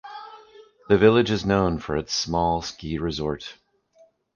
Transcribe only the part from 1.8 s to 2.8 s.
its small